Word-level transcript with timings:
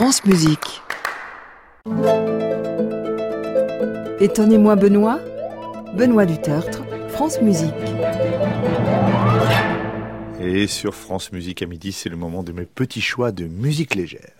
France 0.00 0.24
Musique. 0.24 0.80
Étonnez-moi 4.18 4.74
Benoît, 4.74 5.20
Benoît 5.94 6.24
Dutertre, 6.24 6.82
France 7.10 7.42
Musique. 7.42 7.74
Et 10.40 10.66
sur 10.68 10.94
France 10.94 11.32
Musique 11.32 11.60
à 11.60 11.66
midi, 11.66 11.92
c'est 11.92 12.08
le 12.08 12.16
moment 12.16 12.42
de 12.42 12.52
mes 12.52 12.64
petits 12.64 13.02
choix 13.02 13.30
de 13.30 13.44
musique 13.44 13.94
légère. 13.94 14.39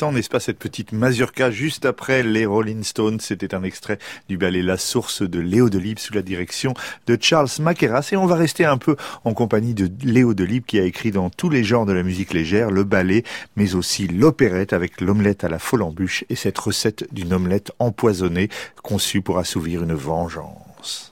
N'est-ce 0.00 0.30
pas, 0.30 0.40
cette 0.40 0.58
petite 0.58 0.92
mazurka 0.92 1.50
juste 1.50 1.84
après 1.84 2.22
les 2.22 2.46
Rolling 2.46 2.82
Stones? 2.82 3.20
C'était 3.20 3.54
un 3.54 3.62
extrait 3.62 3.98
du 4.28 4.38
ballet 4.38 4.62
La 4.62 4.78
Source 4.78 5.22
de 5.22 5.38
Léo 5.38 5.68
Delibes 5.68 5.98
sous 5.98 6.14
la 6.14 6.22
direction 6.22 6.72
de 7.06 7.18
Charles 7.20 7.50
Maqueras. 7.60 8.08
Et 8.12 8.16
on 8.16 8.24
va 8.24 8.36
rester 8.36 8.64
un 8.64 8.78
peu 8.78 8.96
en 9.24 9.34
compagnie 9.34 9.74
de 9.74 9.90
Léo 10.02 10.32
Delibes 10.32 10.64
qui 10.64 10.78
a 10.78 10.84
écrit 10.84 11.10
dans 11.10 11.28
tous 11.28 11.50
les 11.50 11.62
genres 11.62 11.84
de 11.84 11.92
la 11.92 12.02
musique 12.02 12.32
légère, 12.32 12.70
le 12.70 12.84
ballet, 12.84 13.22
mais 13.56 13.74
aussi 13.74 14.08
l'opérette 14.08 14.72
avec 14.72 15.02
l'omelette 15.02 15.44
à 15.44 15.48
la 15.48 15.58
folle 15.58 15.82
embûche 15.82 16.24
et 16.30 16.36
cette 16.36 16.58
recette 16.58 17.06
d'une 17.12 17.34
omelette 17.34 17.72
empoisonnée 17.78 18.48
conçue 18.82 19.20
pour 19.20 19.38
assouvir 19.38 19.82
une 19.82 19.94
vengeance. 19.94 21.11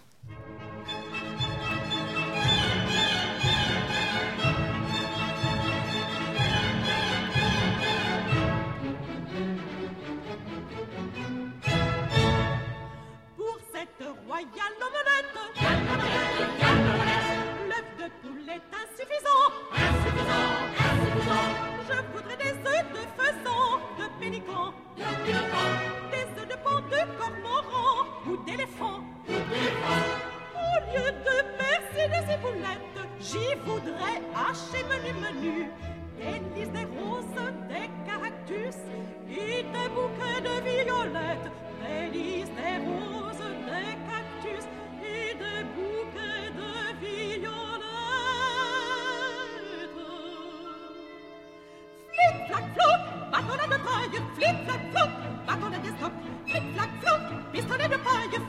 you 54.12 54.20
flip, 54.34 54.56
flop, 54.66 54.80
flop, 54.92 55.46
back 55.46 55.62
on 55.62 55.72
the 55.72 55.78
desktop. 55.78 56.12
Flip, 56.48 56.62
flop, 56.74 56.90
flop, 57.00 57.52
fist 57.52 57.70
on 57.70 57.80
every 57.80 57.98
pie, 57.98 58.24
you 58.32 58.40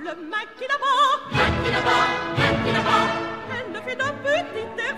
diable 0.00 0.16
Maquinaba 0.30 0.92
Maquinaba 1.32 1.96
Maquinaba 2.38 2.98
Elle 3.54 3.72
ne 3.72 3.80
fait 3.80 3.96
d'un 3.96 4.14
petit 4.22 4.66
air 4.78 4.96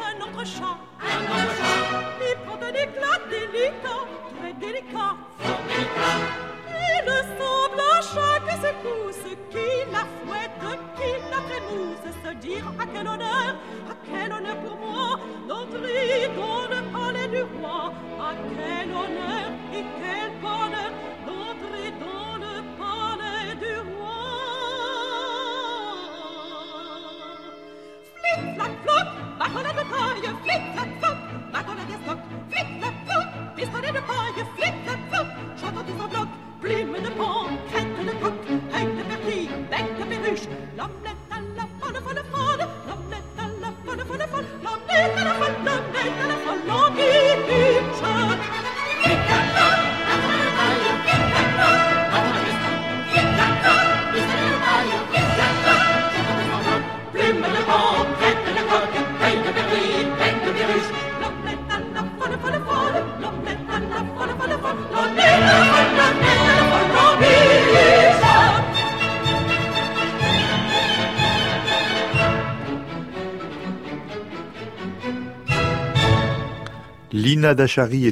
un 0.00 0.20
autre 0.22 0.44
chant. 0.46 0.78
Un 1.00 1.20
autre 1.32 1.54
chant. 1.58 2.00
Il 2.20 2.36
prend 2.44 2.58
un 2.62 2.74
éclat 2.74 3.18
délicat 3.30 4.02
Très 4.38 4.52
délicat. 4.54 5.16
Il 6.68 7.08
semble 7.38 7.80
à 7.80 8.00
chaque 8.00 8.50
secousse 8.64 9.36
Qui 9.50 9.68
la 9.92 10.04
fouette, 10.18 10.78
qui 10.96 11.10
la 11.30 11.40
trémousse. 11.48 12.08
Se 12.24 12.32
dire 12.34 12.64
à 12.78 12.86
quel 12.92 13.08
honneur, 13.08 13.54
à 13.90 13.94
quel 14.06 14.32
honneur 14.32 14.56
pour 14.58 14.76
moi 14.76 15.18
D'entrer 15.48 16.30
dans 16.36 16.62
le 16.72 16.80
palais 16.92 17.28
du 17.28 17.42
roi. 17.60 17.92
À 18.20 18.34
quel 18.56 18.90
honneur 18.90 19.48
et 19.74 19.84
quel 20.00 20.30
bonheur 20.40 20.92
D'entrer 21.26 21.90
dans 22.00 22.21
flop, 28.62 28.82
flop, 28.84 29.38
back 29.38 29.54
on 29.54 29.76
the 29.76 29.84
fire, 29.84 30.36
flick, 30.44 30.62
flop, 30.74 30.88
flop, 31.00 31.52
back 31.52 31.68
on 31.68 31.76
the 31.76 32.02
stock, 32.02 32.18
flick, 32.50 32.66
flop, 32.78 32.94
flop, 33.06 33.56
piston 33.56 33.84
in 33.84 33.94
the 33.94 34.02
fire, 34.02 34.32
flick, 34.56 34.74
flop, 34.84 35.00
flop, 35.10 35.26
shot 35.58 35.76
out 35.76 35.86
the 35.86 35.92
block, 35.92 36.28
blim 36.60 36.94
in 36.96 37.02
the 37.02 37.10
pond, 37.12 37.58
cat 37.70 37.86
in 37.98 38.06
the 38.06 38.12
cock, 38.14 38.44
hang 38.70 38.96
the 38.96 39.04
partie, 39.04 39.46
bang 39.70 39.98
the 39.98 40.04
perruche, 40.04 40.48
l'homme 40.76 41.21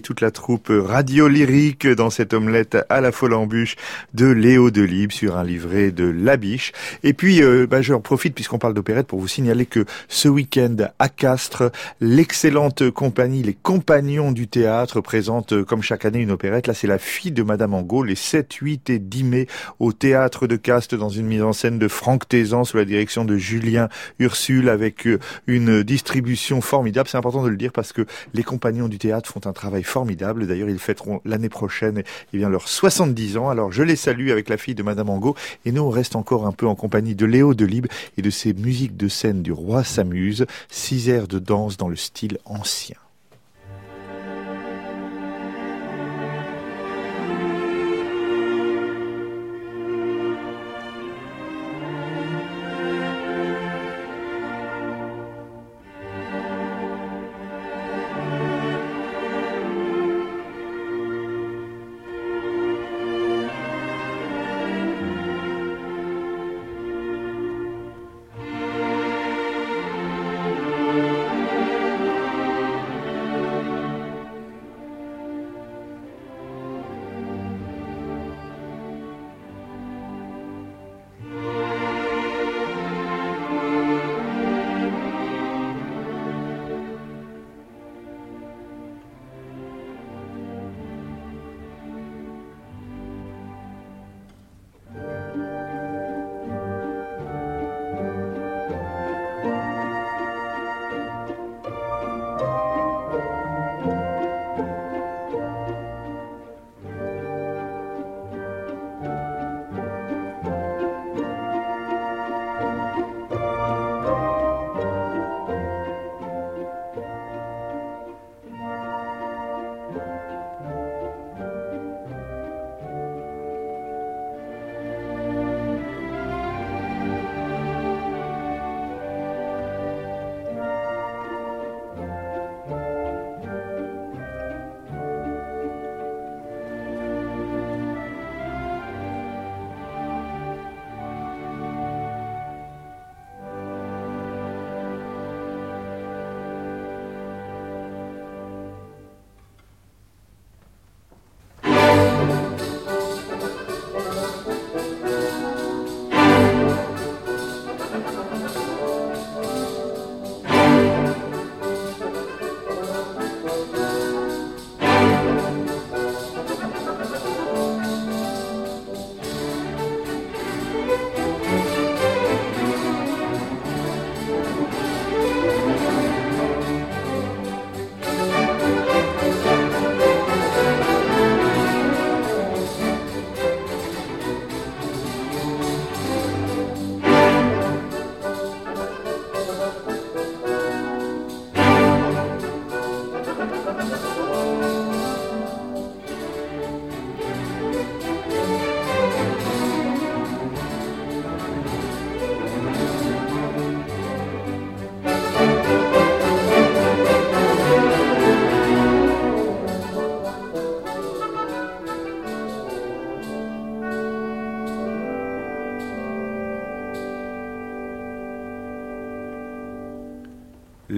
toute 0.02 0.20
la 0.20 0.30
troupe 0.30 0.72
radio 0.72 1.28
lyrique 1.28 1.86
dans 1.86 2.10
cette 2.10 2.34
omelette 2.34 2.76
à 2.88 3.00
la 3.00 3.12
folle 3.12 3.34
embûche 3.34 3.76
de 4.12 4.26
Léo 4.26 4.70
Delibes 4.70 5.12
sur 5.12 5.36
un 5.36 5.44
livret 5.44 5.92
de 5.92 6.04
Labiche. 6.04 6.72
Et 7.04 7.12
puis, 7.12 7.42
euh, 7.42 7.66
bah, 7.68 7.80
j'en 7.80 8.00
profite 8.00 8.34
puisqu'on 8.34 8.58
parle 8.58 8.74
d'opérette 8.74 9.06
pour 9.06 9.20
vous 9.20 9.28
signaler 9.28 9.66
que 9.66 9.84
ce 10.08 10.28
week-end 10.28 10.76
à 10.98 11.08
Castres, 11.08 11.70
l'excellente 12.00 12.90
compagnie, 12.90 13.42
les 13.42 13.54
Compagnons 13.54 14.32
du 14.32 14.48
théâtre 14.48 15.00
présentent 15.00 15.52
euh, 15.52 15.64
comme 15.64 15.82
chaque 15.82 16.04
année 16.04 16.18
une 16.18 16.32
opérette. 16.32 16.66
Là, 16.66 16.74
c'est 16.74 16.88
la 16.88 16.98
fille 16.98 17.32
de 17.32 17.42
Madame 17.42 17.74
Angot, 17.74 18.02
les 18.02 18.16
7, 18.16 18.52
8 18.52 18.90
et 18.90 18.98
10 18.98 19.24
mai 19.24 19.46
au 19.78 19.92
théâtre 19.92 20.46
de 20.46 20.56
Castres 20.56 20.96
dans 20.96 21.08
une 21.08 21.26
mise 21.26 21.42
en 21.42 21.52
scène 21.52 21.78
de 21.78 21.88
Franck 21.88 22.28
Tézan 22.28 22.64
sous 22.64 22.76
la 22.76 22.84
direction 22.84 23.24
de 23.24 23.36
Julien 23.36 23.88
Ursule 24.18 24.68
avec 24.68 25.06
euh, 25.06 25.18
une 25.46 25.82
distribution 25.82 26.60
formidable. 26.60 27.08
C'est 27.08 27.18
important 27.18 27.44
de 27.44 27.48
le 27.48 27.56
dire 27.56 27.72
parce 27.72 27.92
que 27.92 28.06
les 28.34 28.42
Compagnons 28.42 28.88
du 28.88 28.98
théâtre 28.98 29.19
font 29.26 29.40
un 29.46 29.52
travail 29.52 29.82
formidable. 29.82 30.46
D'ailleurs, 30.46 30.68
ils 30.68 30.78
fêteront 30.78 31.20
l'année 31.24 31.48
prochaine 31.48 32.02
eh 32.32 32.36
bien, 32.36 32.48
leurs 32.48 32.68
70 32.68 33.36
ans. 33.36 33.48
Alors, 33.48 33.72
je 33.72 33.82
les 33.82 33.96
salue 33.96 34.30
avec 34.30 34.48
la 34.48 34.56
fille 34.56 34.74
de 34.74 34.82
Madame 34.82 35.10
Angot. 35.10 35.36
Et 35.64 35.72
nous, 35.72 35.82
on 35.82 35.90
reste 35.90 36.16
encore 36.16 36.46
un 36.46 36.52
peu 36.52 36.66
en 36.66 36.74
compagnie 36.74 37.14
de 37.14 37.26
Léo 37.26 37.54
Delibes 37.54 37.88
et 38.16 38.22
de 38.22 38.30
ses 38.30 38.52
musiques 38.52 38.96
de 38.96 39.08
scène 39.08 39.42
du 39.42 39.52
roi 39.52 39.84
s'amuse. 39.84 40.46
Six 40.68 41.08
airs 41.08 41.28
de 41.28 41.38
danse 41.38 41.76
dans 41.76 41.88
le 41.88 41.96
style 41.96 42.38
ancien. 42.44 42.96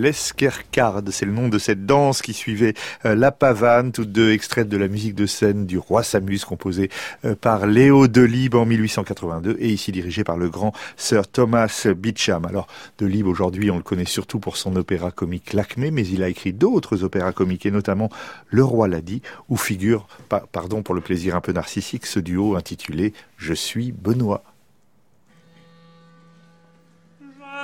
L'Esquercarde, 0.02 1.10
c'est 1.12 1.24
le 1.24 1.30
nom 1.30 1.48
de 1.48 1.60
cette 1.60 1.86
danse 1.86 2.22
qui 2.22 2.32
suivait 2.32 2.74
euh, 3.04 3.14
La 3.14 3.30
Pavane, 3.30 3.92
toutes 3.92 4.10
deux 4.10 4.32
extraites 4.32 4.68
de 4.68 4.76
la 4.76 4.88
musique 4.88 5.14
de 5.14 5.26
scène 5.26 5.64
du 5.64 5.78
Roi 5.78 6.02
Samus, 6.02 6.40
composée 6.40 6.90
euh, 7.24 7.36
par 7.36 7.68
Léo 7.68 8.08
Delibes 8.08 8.56
en 8.56 8.66
1882 8.66 9.58
et 9.60 9.68
ici 9.68 9.92
dirigée 9.92 10.24
par 10.24 10.36
le 10.36 10.50
grand 10.50 10.72
Sir 10.96 11.28
Thomas 11.28 11.86
Beecham. 11.96 12.44
Alors, 12.46 12.66
Delibes, 12.98 13.28
aujourd'hui, 13.28 13.70
on 13.70 13.76
le 13.76 13.84
connaît 13.84 14.04
surtout 14.04 14.40
pour 14.40 14.56
son 14.56 14.74
opéra 14.74 15.12
comique 15.12 15.52
L'Acmé, 15.52 15.92
mais 15.92 16.04
il 16.04 16.24
a 16.24 16.28
écrit 16.28 16.52
d'autres 16.52 17.04
opéras 17.04 17.30
comiques 17.30 17.64
et 17.64 17.70
notamment 17.70 18.10
Le 18.50 18.64
Roi 18.64 18.88
l'a 18.88 19.02
dit, 19.02 19.22
où 19.48 19.56
figure, 19.56 20.08
pardon 20.50 20.82
pour 20.82 20.96
le 20.96 21.00
plaisir 21.00 21.36
un 21.36 21.40
peu 21.40 21.52
narcissique, 21.52 22.06
ce 22.06 22.18
duo 22.18 22.56
intitulé 22.56 23.12
Je 23.36 23.54
suis 23.54 23.92
Benoît. 23.92 24.42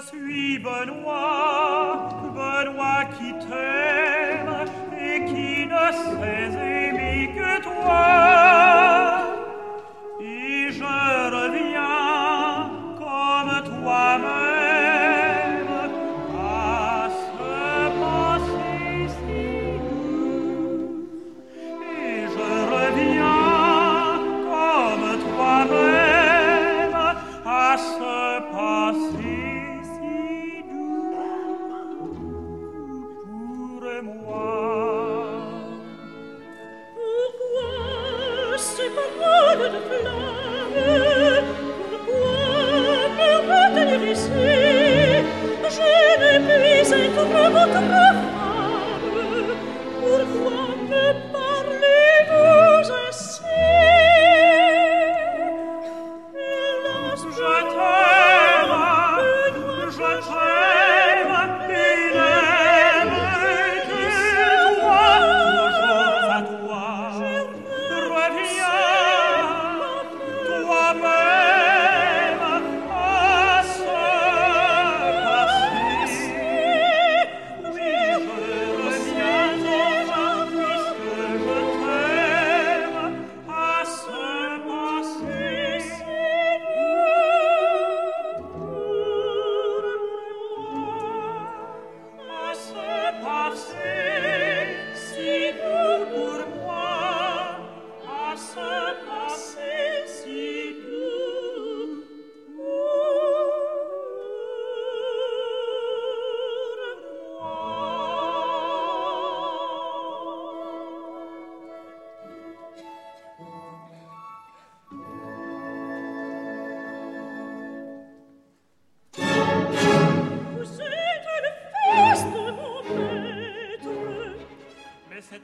Je 0.00 0.06
suis 0.06 0.58
Benoît, 0.60 2.08
Benoît 2.32 3.04
qui 3.18 3.32
t'aime 3.32 4.64
et 4.96 5.24
qui 5.24 5.66
ne 5.66 5.86
sait 5.92 6.67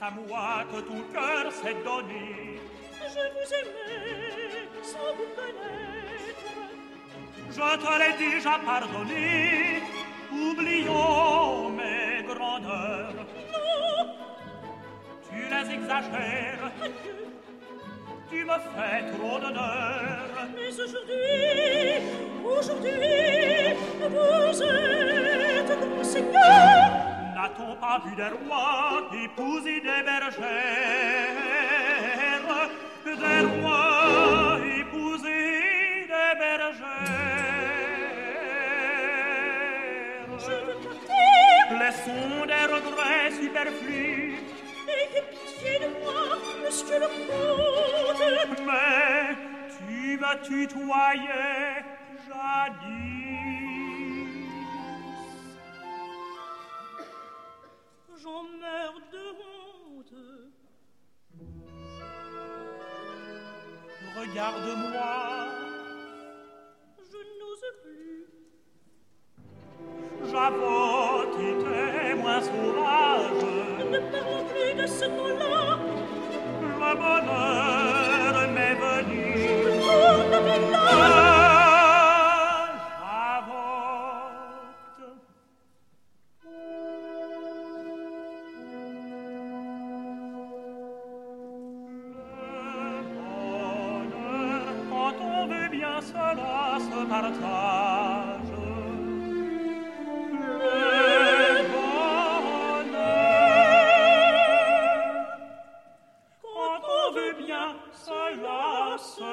à 0.06 0.10
moi 0.10 0.64
que 0.70 0.80
ton 0.80 1.00
cœur 1.12 1.50
s'est 1.52 1.76
donné. 1.84 2.60
Je 3.14 3.24
vous 3.34 3.48
aimais 3.60 4.68
sans 4.82 5.10
vous 5.16 5.30
connaître. 5.38 6.48
Je 7.50 7.68
te 7.82 7.92
l'ai 8.00 8.14
déjà 8.30 8.54
pardonné. 8.66 9.82
Oublions 10.32 11.70
mes 11.70 12.22
grandeurs. 12.26 13.14
Non, 13.52 14.10
Tu 15.30 15.38
les 15.52 15.74
exagères. 15.76 16.72
adieu. 16.82 17.26
Tu 18.30 18.44
me 18.44 18.58
fais 18.74 19.00
trop 19.12 19.38
d'honneur. 19.38 20.26
Mais 20.54 20.68
aujourd'hui, 20.68 21.96
aujourd'hui, 22.44 22.90
vous 24.10 24.62
êtes 24.62 25.80
grand 25.80 26.04
seigneur. 26.04 27.03
N'a-t-on 27.44 27.76
pas 27.76 28.00
vu 28.06 28.16
des 28.16 28.22
rois 28.22 29.02
épouser 29.22 29.78
des 29.82 30.02
bergères 30.02 30.40
Des 33.04 33.40
rois 33.60 34.56
épouser 34.80 36.06
des 36.08 36.30
Je 36.32 36.38
bergères 36.38 36.86
veux 40.64 40.78
partir. 40.86 41.78
Laissons 41.80 42.46
des 42.46 42.64
regrets 42.72 43.30
superflus 43.38 44.38
Ayez 44.88 45.24
pitié 45.30 45.74
de 45.80 45.88
moi, 46.02 46.20
monsieur 46.64 46.98
le 46.98 47.08
comte. 47.28 48.60
Mais 48.64 49.36
tu 49.76 50.16
me 50.16 50.32
tutoyais 50.42 51.84
Regarde-moi 64.34 65.33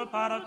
partage. 0.06 0.42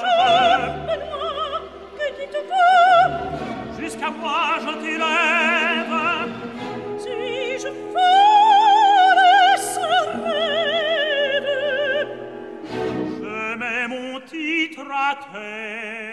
Charme-moi, 0.00 1.60
que 1.96 2.06
dites-vous 2.18 3.80
Jusqu'à 3.80 4.10
moi 4.10 4.42
je 4.60 4.72
t'élève. 4.82 5.96
Si 6.98 7.14
je 7.62 7.70
fais 7.92 9.56
ce 9.56 9.88
rêve, 10.24 11.50
je 13.20 13.54
mets 13.56 13.86
mon 13.88 14.20
titre 14.20 14.86
à. 14.90 16.09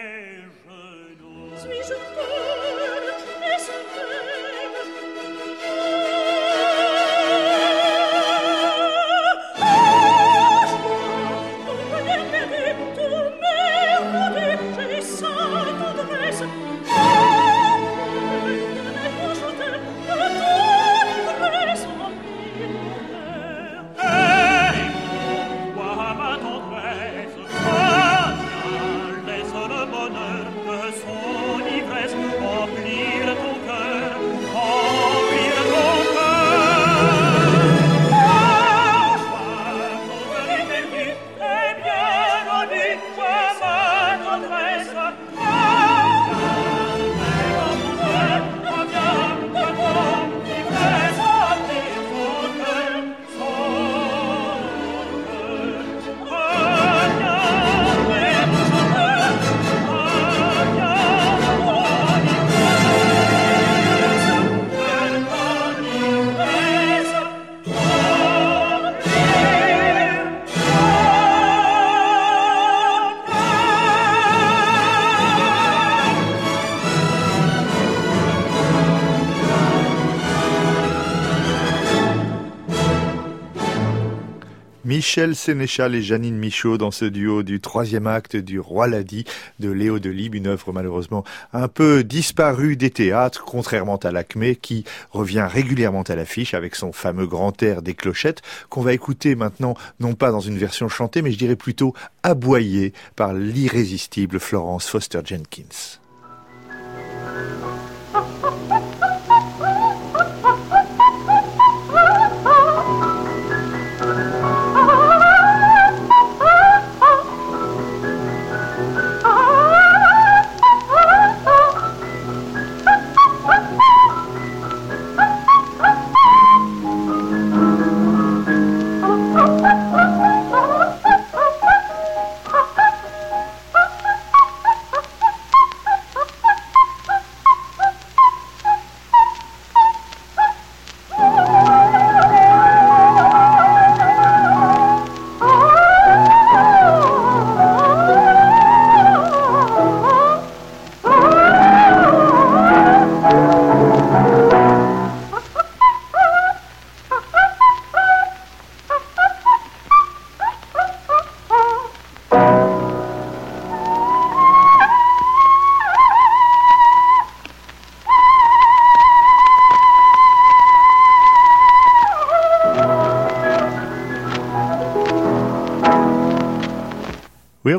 Michel 84.98 85.36
Sénéchal 85.36 85.94
et 85.94 86.02
Janine 86.02 86.40
Michaud 86.40 86.80
dans 86.80 86.90
ce 86.90 87.06
duo 87.06 87.44
du 87.44 87.60
troisième 87.60 88.08
acte 88.08 88.36
du 88.36 88.60
Roi 88.60 88.88
Ladi 88.88 89.26
de 89.60 89.70
Léo 89.70 90.00
Delibes, 90.00 90.34
une 90.34 90.48
œuvre 90.48 90.74
malheureusement 90.74 91.24
un 91.54 91.68
peu 91.68 92.04
disparue 92.04 92.78
des 92.78 92.90
théâtres, 92.90 93.44
contrairement 93.46 93.98
à 93.98 94.10
l'Acmé 94.10 94.56
qui 94.56 94.86
revient 95.12 95.48
régulièrement 95.48 96.02
à 96.02 96.16
l'affiche 96.16 96.56
avec 96.56 96.74
son 96.74 96.94
fameux 96.94 97.28
grand 97.28 97.62
air 97.62 97.84
des 97.84 97.94
clochettes 97.94 98.42
qu'on 98.70 98.82
va 98.82 98.94
écouter 98.94 99.36
maintenant, 99.36 99.76
non 100.00 100.16
pas 100.16 100.32
dans 100.32 100.40
une 100.40 100.58
version 100.58 100.90
chantée, 100.90 101.22
mais 101.22 101.32
je 101.32 101.38
dirais 101.38 101.56
plutôt 101.56 101.94
aboyée 102.24 102.92
par 103.16 103.36
l'irrésistible 103.36 104.40
Florence 104.40 104.88
Foster 104.88 105.20
Jenkins. 105.24 106.00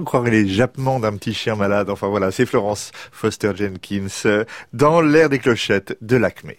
On 0.08 0.10
croirait 0.10 0.30
les 0.30 0.48
jappements 0.48 1.00
d'un 1.00 1.14
petit 1.18 1.34
chien 1.34 1.54
malade. 1.54 1.90
Enfin 1.90 2.08
voilà, 2.08 2.30
c'est 2.30 2.46
Florence 2.46 2.92
Foster 3.12 3.52
Jenkins 3.54 4.06
euh, 4.24 4.46
dans 4.72 5.02
l'air 5.02 5.28
des 5.28 5.38
clochettes 5.38 5.98
de 6.00 6.16
l'Acmé. 6.16 6.56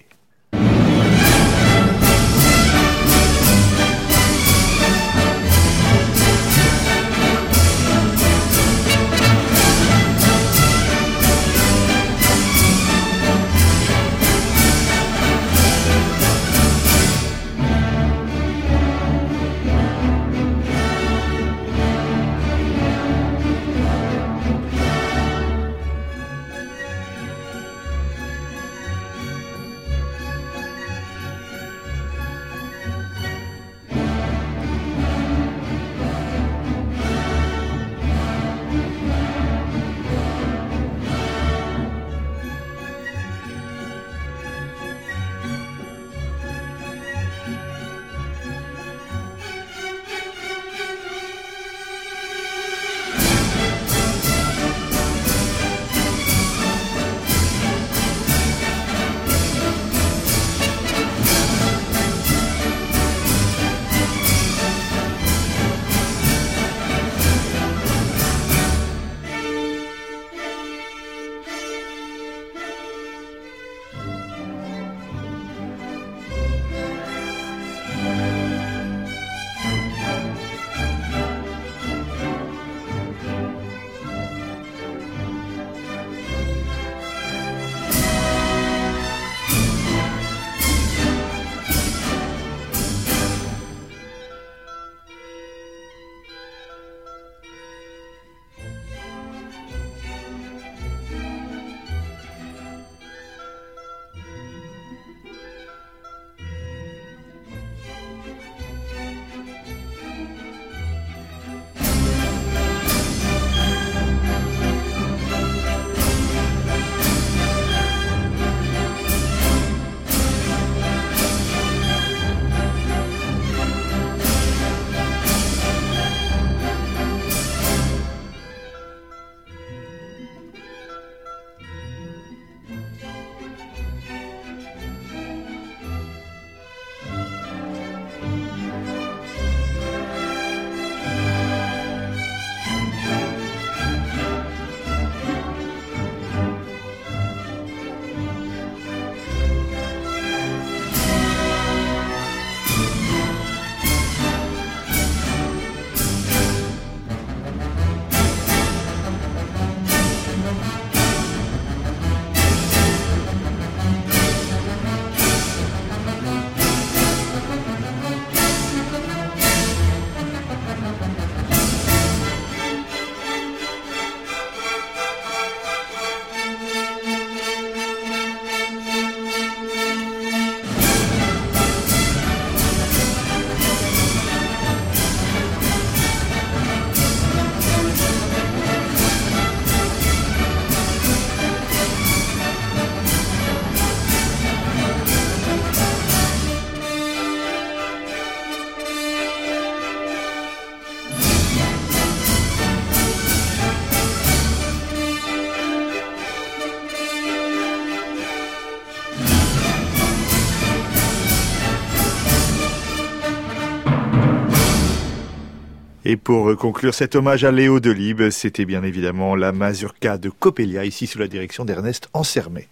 Et 216.11 216.17
pour 216.17 216.57
conclure 216.57 216.95
cet 216.95 217.13
hommage 217.15 217.43
à 217.43 217.51
Léo 217.51 217.79
Delibes, 217.79 218.31
c'était 218.31 218.65
bien 218.65 218.81
évidemment 218.81 219.35
la 219.35 219.51
mazurka 219.51 220.17
de 220.17 220.31
Coppelia, 220.31 220.83
ici 220.83 221.05
sous 221.05 221.19
la 221.19 221.27
direction 221.27 221.65
d'Ernest 221.65 222.09
Ansermet. 222.13 222.67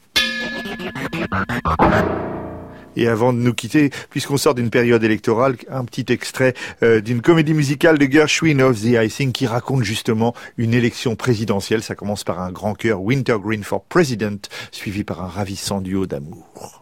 Et 2.95 3.07
avant 3.07 3.33
de 3.33 3.37
nous 3.37 3.53
quitter, 3.53 3.91
puisqu'on 4.09 4.37
sort 4.37 4.55
d'une 4.55 4.71
période 4.71 5.03
électorale, 5.03 5.55
un 5.69 5.85
petit 5.85 6.11
extrait 6.11 6.55
euh, 6.81 6.99
d'une 6.99 7.21
comédie 7.21 7.53
musicale 7.53 7.99
de 7.99 8.11
Gershwin 8.11 8.59
of 8.59 8.81
the 8.81 8.97
Icing 9.05 9.31
qui 9.31 9.45
raconte 9.45 9.83
justement 9.83 10.33
une 10.57 10.73
élection 10.73 11.15
présidentielle. 11.15 11.83
Ça 11.83 11.93
commence 11.93 12.23
par 12.23 12.39
un 12.39 12.51
grand 12.51 12.73
chœur 12.73 13.03
Wintergreen 13.03 13.63
for 13.63 13.83
President, 13.83 14.49
suivi 14.71 15.03
par 15.03 15.21
un 15.21 15.27
ravissant 15.27 15.79
duo 15.79 16.07
d'amour. 16.07 16.76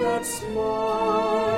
that 0.00 0.24
smile. 0.24 1.49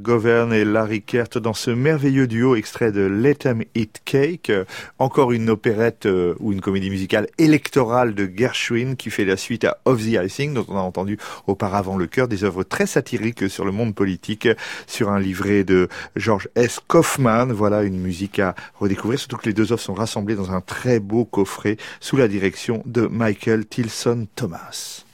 McGovern 0.00 0.50
et 0.54 0.64
Larry 0.64 1.02
Kert 1.02 1.36
dans 1.36 1.52
ce 1.52 1.70
merveilleux 1.70 2.26
duo 2.26 2.56
extrait 2.56 2.90
de 2.90 3.02
Let 3.02 3.46
'em 3.46 3.62
Eat 3.74 4.00
Cake, 4.06 4.50
encore 4.98 5.30
une 5.30 5.50
opérette 5.50 6.06
euh, 6.06 6.34
ou 6.40 6.52
une 6.52 6.62
comédie 6.62 6.88
musicale 6.88 7.26
électorale 7.36 8.14
de 8.14 8.24
Gershwin 8.34 8.96
qui 8.96 9.10
fait 9.10 9.26
la 9.26 9.36
suite 9.36 9.64
à 9.64 9.76
Of 9.84 10.00
the 10.02 10.16
Icing 10.24 10.54
dont 10.54 10.64
on 10.68 10.76
a 10.78 10.80
entendu 10.80 11.18
auparavant 11.46 11.98
le 11.98 12.06
cœur, 12.06 12.28
des 12.28 12.44
œuvres 12.44 12.62
très 12.62 12.86
satiriques 12.86 13.50
sur 13.50 13.66
le 13.66 13.72
monde 13.72 13.94
politique, 13.94 14.48
sur 14.86 15.10
un 15.10 15.20
livret 15.20 15.64
de 15.64 15.88
George 16.16 16.48
S. 16.54 16.80
Kaufman. 16.86 17.52
Voilà 17.52 17.82
une 17.82 18.00
musique 18.00 18.38
à 18.38 18.54
redécouvrir, 18.76 19.18
surtout 19.18 19.36
que 19.36 19.46
les 19.46 19.52
deux 19.52 19.70
œuvres 19.70 19.82
sont 19.82 19.92
rassemblées 19.92 20.34
dans 20.34 20.50
un 20.50 20.62
très 20.62 20.98
beau 20.98 21.26
coffret 21.26 21.76
sous 22.00 22.16
la 22.16 22.26
direction 22.26 22.82
de 22.86 23.06
Michael 23.06 23.66
Tilson 23.66 24.26
Thomas. 24.34 25.04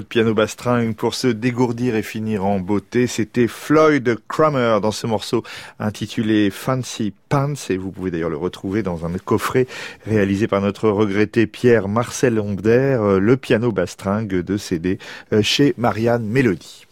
De 0.00 0.06
piano 0.06 0.34
bastringue 0.34 0.94
pour 0.94 1.14
se 1.14 1.28
dégourdir 1.28 1.96
et 1.96 2.02
finir 2.02 2.44
en 2.44 2.60
beauté. 2.60 3.06
C'était 3.06 3.46
Floyd 3.46 4.16
Kramer 4.28 4.78
dans 4.82 4.90
ce 4.90 5.06
morceau 5.06 5.42
intitulé 5.78 6.50
Fancy 6.50 7.12
Pants 7.28 7.54
et 7.70 7.76
vous 7.76 7.90
pouvez 7.90 8.10
d'ailleurs 8.10 8.30
le 8.30 8.36
retrouver 8.36 8.82
dans 8.82 9.06
un 9.06 9.12
coffret 9.18 9.66
réalisé 10.06 10.48
par 10.48 10.60
notre 10.60 10.88
regretté 10.88 11.46
Pierre 11.46 11.88
Marcel 11.88 12.38
Ombder, 12.40 12.98
euh, 13.00 13.18
le 13.18 13.36
piano 13.36 13.72
bastringue 13.72 14.40
de 14.40 14.56
CD 14.56 14.98
euh, 15.32 15.42
chez 15.42 15.74
Marianne 15.76 16.24
Mélodie. 16.24 16.86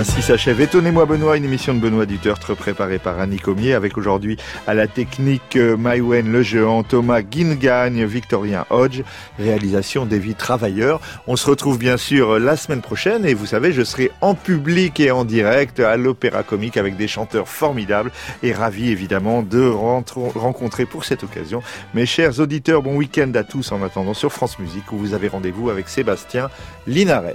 Ainsi 0.00 0.22
s'achève 0.22 0.62
Étonnez-moi 0.62 1.04
Benoît, 1.04 1.36
une 1.36 1.44
émission 1.44 1.74
de 1.74 1.78
Benoît 1.78 2.06
Dutertre 2.06 2.56
préparée 2.56 2.98
par 2.98 3.20
Annie 3.20 3.38
Comier 3.38 3.74
avec 3.74 3.98
aujourd'hui 3.98 4.38
à 4.66 4.72
la 4.72 4.86
technique 4.86 5.56
euh, 5.56 5.76
Maïwen 5.76 6.32
Le 6.32 6.42
Géant, 6.42 6.82
Thomas 6.84 7.20
Guingagne, 7.20 8.06
Victorien 8.06 8.64
Hodge, 8.70 9.02
réalisation 9.38 10.06
des 10.06 10.18
vies 10.18 10.34
travailleurs. 10.34 11.02
On 11.26 11.36
se 11.36 11.46
retrouve 11.46 11.76
bien 11.78 11.98
sûr 11.98 12.38
la 12.38 12.56
semaine 12.56 12.80
prochaine 12.80 13.26
et 13.26 13.34
vous 13.34 13.44
savez, 13.44 13.74
je 13.74 13.82
serai 13.82 14.10
en 14.22 14.34
public 14.34 15.00
et 15.00 15.10
en 15.10 15.26
direct 15.26 15.80
à 15.80 15.98
l'Opéra 15.98 16.44
Comique 16.44 16.78
avec 16.78 16.96
des 16.96 17.06
chanteurs 17.06 17.46
formidables 17.46 18.10
et 18.42 18.54
ravi 18.54 18.88
évidemment 18.88 19.42
de 19.42 19.68
rencontrer 19.68 20.86
pour 20.86 21.04
cette 21.04 21.24
occasion 21.24 21.62
mes 21.92 22.06
chers 22.06 22.40
auditeurs. 22.40 22.80
Bon 22.80 22.96
week-end 22.96 23.32
à 23.34 23.44
tous 23.44 23.70
en 23.70 23.82
attendant 23.82 24.14
sur 24.14 24.32
France 24.32 24.58
Musique 24.60 24.92
où 24.92 24.96
vous 24.96 25.12
avez 25.12 25.28
rendez-vous 25.28 25.68
avec 25.68 25.90
Sébastien 25.90 26.48
Linares 26.86 27.34